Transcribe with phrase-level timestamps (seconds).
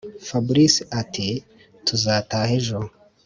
[0.27, 2.79] fabric ati”tuzataha ejo”